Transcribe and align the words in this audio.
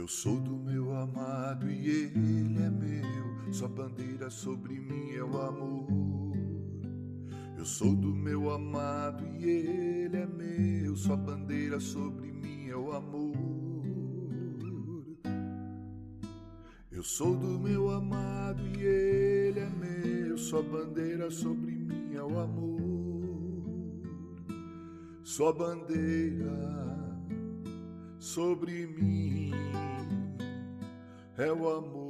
Eu 0.00 0.08
sou 0.08 0.40
do 0.40 0.56
meu 0.56 0.96
amado 0.96 1.70
e 1.70 1.90
ele 1.90 2.58
é 2.58 2.70
meu, 2.70 3.52
sua 3.52 3.68
bandeira 3.68 4.30
sobre 4.30 4.80
mim 4.80 5.12
é 5.12 5.22
o 5.22 5.38
amor. 5.42 6.32
Eu 7.58 7.66
sou 7.66 7.94
do 7.94 8.08
meu 8.08 8.50
amado 8.50 9.22
e 9.38 9.44
ele 9.44 10.16
é 10.16 10.24
meu, 10.24 10.96
sua 10.96 11.18
bandeira 11.18 11.78
sobre 11.78 12.32
mim 12.32 12.70
é 12.70 12.76
o 12.76 12.92
amor. 12.92 13.36
Eu 16.90 17.02
sou 17.02 17.36
do 17.36 17.58
meu 17.58 17.90
amado 17.90 18.62
e 18.78 18.82
ele 18.82 19.60
é 19.60 19.68
meu, 19.68 20.38
sua 20.38 20.62
bandeira 20.62 21.30
sobre 21.30 21.72
mim 21.72 22.14
é 22.14 22.22
o 22.22 22.38
amor. 22.38 22.80
Sua 25.22 25.52
bandeira 25.52 26.89
sobre 28.20 28.86
mim 28.86 29.50
é 31.38 31.50
o 31.50 31.68
amor. 31.70 32.09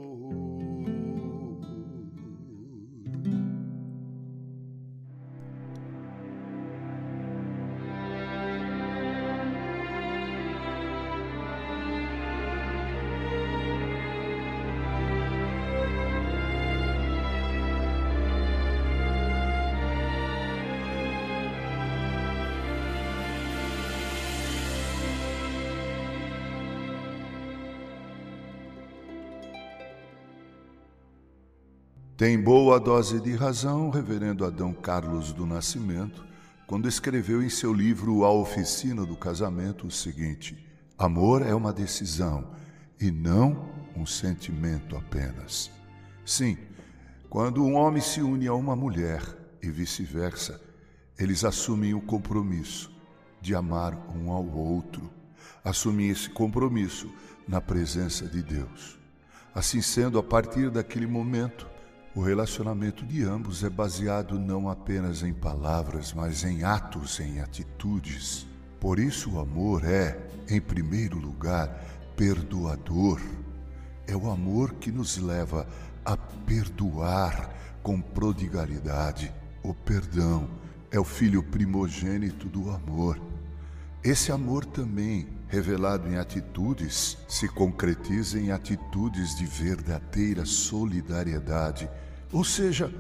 Tem 32.20 32.38
boa 32.38 32.78
dose 32.78 33.18
de 33.18 33.34
razão 33.34 33.88
o 33.88 33.90
reverendo 33.90 34.44
Adão 34.44 34.74
Carlos 34.74 35.32
do 35.32 35.46
Nascimento 35.46 36.22
quando 36.66 36.86
escreveu 36.86 37.42
em 37.42 37.48
seu 37.48 37.72
livro 37.72 38.26
A 38.26 38.30
Oficina 38.30 39.06
do 39.06 39.16
Casamento 39.16 39.86
o 39.86 39.90
seguinte: 39.90 40.54
Amor 40.98 41.40
é 41.40 41.54
uma 41.54 41.72
decisão 41.72 42.50
e 43.00 43.10
não 43.10 43.70
um 43.96 44.04
sentimento 44.04 44.98
apenas. 44.98 45.70
Sim, 46.22 46.58
quando 47.30 47.64
um 47.64 47.74
homem 47.74 48.02
se 48.02 48.20
une 48.20 48.46
a 48.46 48.52
uma 48.52 48.76
mulher 48.76 49.22
e 49.62 49.70
vice-versa, 49.70 50.60
eles 51.18 51.42
assumem 51.42 51.94
o 51.94 52.02
compromisso 52.02 52.92
de 53.40 53.54
amar 53.54 53.96
um 54.14 54.30
ao 54.30 54.46
outro, 54.46 55.10
assumem 55.64 56.10
esse 56.10 56.28
compromisso 56.28 57.10
na 57.48 57.62
presença 57.62 58.26
de 58.26 58.42
Deus. 58.42 58.98
Assim 59.54 59.80
sendo, 59.80 60.18
a 60.18 60.22
partir 60.22 60.68
daquele 60.68 61.06
momento, 61.06 61.79
o 62.14 62.22
relacionamento 62.22 63.06
de 63.06 63.22
ambos 63.22 63.62
é 63.62 63.70
baseado 63.70 64.38
não 64.38 64.68
apenas 64.68 65.22
em 65.22 65.32
palavras, 65.32 66.12
mas 66.12 66.42
em 66.42 66.64
atos, 66.64 67.20
em 67.20 67.40
atitudes. 67.40 68.46
Por 68.80 68.98
isso, 68.98 69.34
o 69.34 69.40
amor 69.40 69.84
é, 69.84 70.18
em 70.48 70.60
primeiro 70.60 71.18
lugar, 71.18 71.84
perdoador. 72.16 73.20
É 74.08 74.16
o 74.16 74.28
amor 74.28 74.74
que 74.74 74.90
nos 74.90 75.18
leva 75.18 75.68
a 76.04 76.16
perdoar 76.16 77.54
com 77.80 78.00
prodigalidade. 78.00 79.32
O 79.62 79.72
perdão 79.72 80.50
é 80.90 80.98
o 80.98 81.04
filho 81.04 81.44
primogênito 81.44 82.48
do 82.48 82.70
amor. 82.70 83.29
Esse 84.02 84.32
amor 84.32 84.64
também, 84.64 85.28
revelado 85.46 86.08
em 86.08 86.16
atitudes, 86.16 87.18
se 87.28 87.46
concretiza 87.46 88.40
em 88.40 88.50
atitudes 88.50 89.36
de 89.36 89.44
verdadeira 89.44 90.46
solidariedade. 90.46 91.86
Ou 92.32 92.42
seja, 92.42 92.90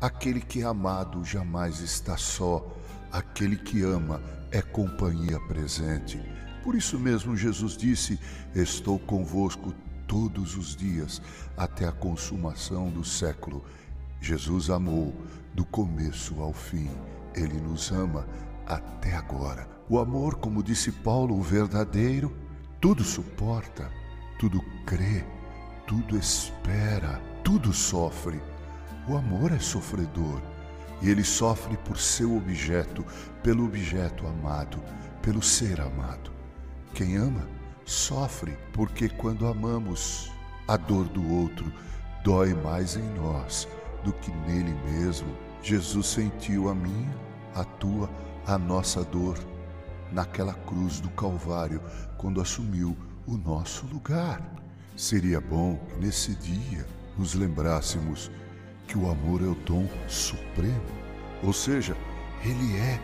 aquele 0.00 0.40
que 0.40 0.62
é 0.62 0.64
amado 0.64 1.24
jamais 1.24 1.78
está 1.78 2.16
só, 2.16 2.76
aquele 3.12 3.54
que 3.54 3.82
ama 3.82 4.20
é 4.50 4.60
companhia 4.60 5.38
presente. 5.46 6.20
Por 6.64 6.74
isso 6.74 6.98
mesmo 6.98 7.36
Jesus 7.36 7.76
disse: 7.76 8.18
Estou 8.52 8.98
convosco 8.98 9.72
todos 10.08 10.56
os 10.56 10.74
dias 10.74 11.22
até 11.56 11.86
a 11.86 11.92
consumação 11.92 12.90
do 12.90 13.04
século. 13.04 13.64
Jesus 14.20 14.70
amou 14.70 15.14
do 15.54 15.64
começo 15.64 16.40
ao 16.40 16.52
fim. 16.52 16.90
Ele 17.32 17.60
nos 17.60 17.92
ama 17.92 18.26
até 18.68 19.14
agora. 19.14 19.68
O 19.88 19.98
amor, 19.98 20.36
como 20.36 20.62
disse 20.62 20.92
Paulo, 20.92 21.36
o 21.38 21.42
verdadeiro, 21.42 22.36
tudo 22.80 23.02
suporta, 23.02 23.90
tudo 24.38 24.60
crê, 24.86 25.24
tudo 25.86 26.16
espera, 26.16 27.20
tudo 27.42 27.72
sofre. 27.72 28.40
O 29.08 29.16
amor 29.16 29.50
é 29.52 29.58
sofredor 29.58 30.40
e 31.00 31.08
ele 31.08 31.24
sofre 31.24 31.76
por 31.78 31.98
seu 31.98 32.36
objeto, 32.36 33.04
pelo 33.42 33.64
objeto 33.64 34.26
amado, 34.26 34.78
pelo 35.22 35.42
ser 35.42 35.80
amado. 35.80 36.30
Quem 36.92 37.16
ama, 37.16 37.48
sofre, 37.84 38.56
porque 38.72 39.08
quando 39.08 39.46
amamos, 39.46 40.30
a 40.66 40.76
dor 40.76 41.08
do 41.08 41.26
outro 41.26 41.72
dói 42.22 42.52
mais 42.52 42.96
em 42.96 43.08
nós 43.14 43.66
do 44.04 44.12
que 44.12 44.30
nele 44.30 44.74
mesmo. 44.84 45.34
Jesus 45.62 46.06
sentiu 46.06 46.68
a 46.68 46.74
minha, 46.74 47.16
a 47.54 47.64
tua, 47.64 48.10
a 48.48 48.56
nossa 48.56 49.04
dor 49.04 49.38
naquela 50.10 50.54
cruz 50.54 51.00
do 51.00 51.10
Calvário, 51.10 51.82
quando 52.16 52.40
assumiu 52.40 52.96
o 53.26 53.36
nosso 53.36 53.86
lugar. 53.86 54.40
Seria 54.96 55.38
bom 55.38 55.76
que 55.76 55.96
nesse 56.06 56.34
dia 56.34 56.86
nos 57.18 57.34
lembrássemos 57.34 58.30
que 58.86 58.96
o 58.96 59.10
amor 59.10 59.42
é 59.42 59.46
o 59.46 59.54
dom 59.54 59.86
supremo, 60.08 60.80
ou 61.42 61.52
seja, 61.52 61.94
ele 62.42 62.78
é 62.78 62.98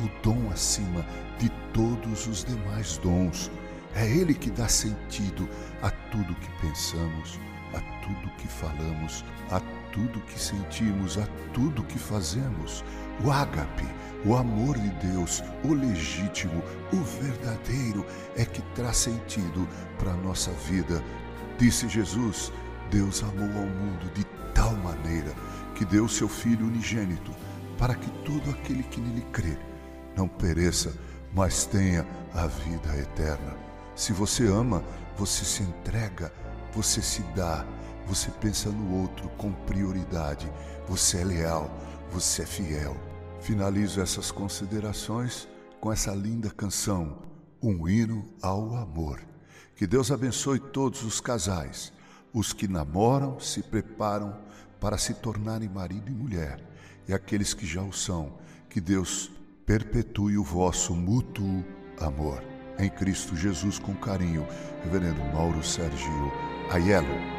o 0.00 0.08
dom 0.20 0.50
acima 0.50 1.06
de 1.38 1.48
todos 1.72 2.26
os 2.26 2.44
demais 2.44 2.98
dons. 2.98 3.52
É 3.94 4.04
ele 4.04 4.34
que 4.34 4.50
dá 4.50 4.66
sentido 4.66 5.48
a 5.80 5.90
tudo 6.10 6.34
que 6.34 6.50
pensamos, 6.60 7.38
a 7.72 7.80
tudo 8.02 8.34
que 8.36 8.48
falamos, 8.48 9.24
a 9.48 9.60
tudo 9.92 10.20
que 10.22 10.38
sentimos, 10.38 11.18
a 11.18 11.26
tudo 11.52 11.82
que 11.84 11.98
fazemos. 11.98 12.84
O 13.24 13.30
ágape, 13.30 13.86
o 14.24 14.36
amor 14.36 14.78
de 14.78 14.88
Deus, 15.06 15.42
o 15.64 15.72
legítimo, 15.72 16.62
o 16.92 16.96
verdadeiro, 17.20 18.04
é 18.36 18.44
que 18.44 18.62
traz 18.74 18.96
sentido 18.96 19.68
para 19.98 20.12
a 20.12 20.16
nossa 20.16 20.50
vida. 20.68 21.02
Disse 21.58 21.88
Jesus: 21.88 22.52
Deus 22.90 23.22
amou 23.22 23.48
ao 23.60 23.66
mundo 23.66 24.12
de 24.14 24.24
tal 24.54 24.72
maneira 24.76 25.32
que 25.74 25.84
deu 25.84 26.08
seu 26.08 26.28
Filho 26.28 26.66
unigênito, 26.66 27.32
para 27.76 27.94
que 27.94 28.10
todo 28.24 28.50
aquele 28.50 28.82
que 28.82 29.00
nele 29.00 29.24
crê 29.32 29.56
não 30.16 30.26
pereça, 30.26 30.92
mas 31.32 31.64
tenha 31.64 32.04
a 32.34 32.46
vida 32.46 32.96
eterna. 32.96 33.56
Se 33.94 34.12
você 34.12 34.46
ama, 34.46 34.82
você 35.16 35.44
se 35.44 35.62
entrega, 35.62 36.32
você 36.72 37.00
se 37.02 37.22
dá, 37.34 37.64
você 38.08 38.30
pensa 38.30 38.70
no 38.70 39.02
outro 39.02 39.28
com 39.36 39.52
prioridade, 39.52 40.50
você 40.88 41.18
é 41.18 41.24
leal, 41.24 41.70
você 42.10 42.42
é 42.42 42.46
fiel. 42.46 42.96
Finalizo 43.40 44.00
essas 44.00 44.30
considerações 44.30 45.46
com 45.78 45.92
essa 45.92 46.12
linda 46.14 46.50
canção, 46.50 47.18
Um 47.62 47.86
Hino 47.86 48.24
ao 48.42 48.74
Amor. 48.74 49.20
Que 49.76 49.86
Deus 49.86 50.10
abençoe 50.10 50.58
todos 50.58 51.04
os 51.04 51.20
casais, 51.20 51.92
os 52.32 52.52
que 52.52 52.66
namoram, 52.66 53.38
se 53.38 53.62
preparam 53.62 54.36
para 54.80 54.96
se 54.96 55.14
tornarem 55.14 55.68
marido 55.68 56.10
e 56.10 56.14
mulher, 56.14 56.64
e 57.06 57.12
aqueles 57.12 57.52
que 57.52 57.66
já 57.66 57.82
o 57.82 57.92
são. 57.92 58.38
Que 58.70 58.80
Deus 58.80 59.30
perpetue 59.66 60.38
o 60.38 60.44
vosso 60.44 60.94
mútuo 60.94 61.64
amor. 62.00 62.42
Em 62.78 62.88
Cristo 62.88 63.36
Jesus, 63.36 63.78
com 63.78 63.94
carinho, 63.94 64.46
Reverendo 64.82 65.20
Mauro 65.32 65.62
Sergio 65.62 66.32
Aiello. 66.70 67.37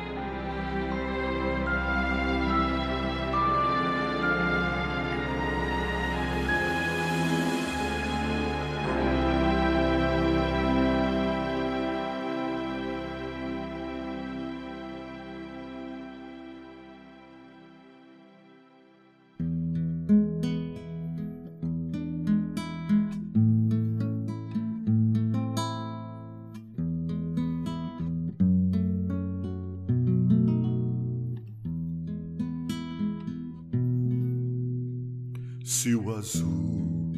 Se 35.71 35.93
o 35.93 36.15
azul 36.15 37.13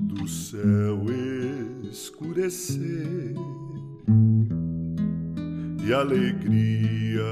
do 0.00 0.28
céu 0.28 1.06
escurecer 1.90 3.34
e 5.82 5.92
alegria 5.94 7.24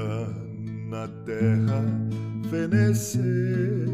na 0.89 1.07
terra 1.23 1.85
fenecer. 2.49 3.87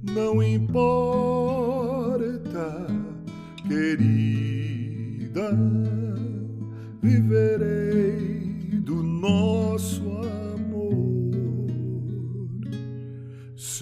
Não 0.00 0.40
importa, 0.40 1.66
querida, 3.66 5.58
viverei 7.02 8.80
do 8.80 9.02
nosso 9.02 10.08
amor. 10.08 10.41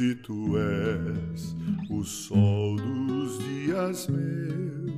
Se 0.00 0.14
tu 0.14 0.56
és 0.56 1.54
o 1.90 2.02
sol 2.02 2.76
dos 2.76 3.38
dias 3.44 4.08
meus, 4.08 4.90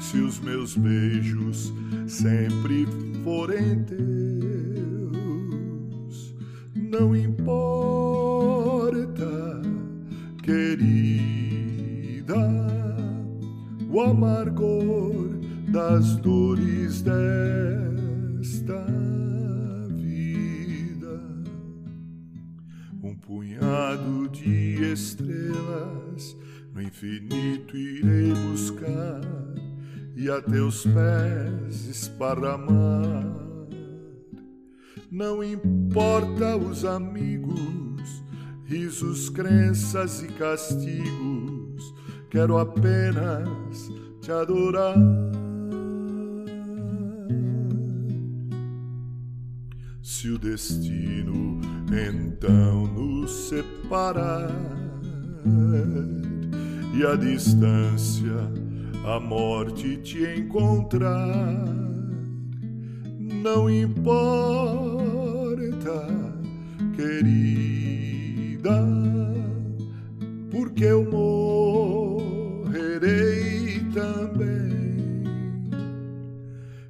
se 0.00 0.16
os 0.20 0.40
meus 0.40 0.74
beijos 0.74 1.70
sempre 2.06 2.86
forem 3.22 3.84
teus, 3.84 4.00
não 6.74 7.14
importa, 7.14 8.10
querida, 10.42 11.28
o 13.86 14.00
amargor 14.00 15.28
das 15.68 16.16
dores 16.16 17.02
desta 17.02 17.20
punhado 23.30 24.28
de 24.28 24.92
estrelas 24.92 26.36
no 26.74 26.82
infinito 26.82 27.76
irei 27.76 28.34
buscar 28.50 29.20
e 30.16 30.28
a 30.28 30.42
teus 30.42 30.82
pés 30.82 31.86
esparramar. 31.86 33.24
Não 35.08 35.44
importa 35.44 36.56
os 36.56 36.84
amigos, 36.84 38.02
risos, 38.64 39.30
crenças 39.30 40.24
e 40.24 40.26
castigos, 40.26 41.94
quero 42.30 42.58
apenas 42.58 43.88
te 44.20 44.32
adorar. 44.32 44.96
Se 50.12 50.28
o 50.28 50.36
destino 50.36 51.60
então 51.88 52.88
nos 52.88 53.30
separar 53.48 54.50
e 56.92 57.06
a 57.06 57.14
distância 57.14 58.34
a 59.06 59.20
morte 59.20 59.98
te 59.98 60.24
encontrar. 60.36 61.64
Não 63.20 63.70
importa, 63.70 64.98
querida, 66.96 68.84
porque 70.50 70.86
eu 70.86 71.08
morrerei 72.58 73.78
também. 73.94 75.22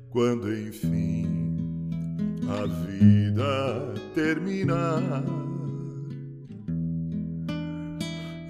Quando 0.09 0.51
enfim 0.51 1.20
a 2.61 2.67
vida 2.67 3.95
terminar 4.15 5.25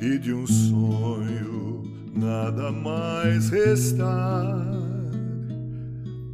e 0.01 0.19
de 0.19 0.35
um 0.35 0.45
sonho 0.49 1.85
nada 2.12 2.73
mais 2.73 3.51
restar 3.51 4.67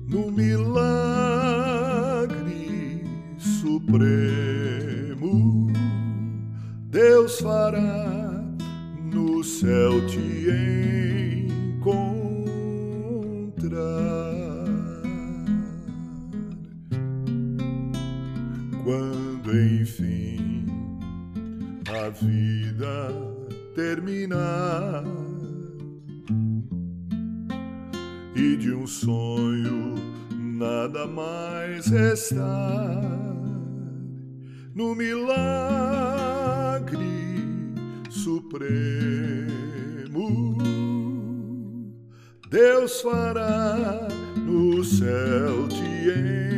no 0.08 0.32
milagre 0.32 0.64
supremo. 3.37 4.11
Deus 6.88 7.40
fará 7.40 8.43
no 9.12 9.44
céu 9.44 10.06
te 10.06 10.19
encontrar. 10.19 11.15
Enfim 19.86 20.66
a 21.88 22.10
vida 22.10 23.14
terminar 23.76 25.04
e 28.34 28.56
de 28.56 28.74
um 28.74 28.84
sonho 28.84 29.94
nada 30.34 31.06
mais 31.06 31.86
restar 31.86 33.00
no 34.74 34.92
milagre 34.96 35.36
supremo. 38.10 39.46
Deus 42.50 43.00
fará 43.00 44.08
no 44.36 44.82
céu 44.84 45.68
te 45.68 46.55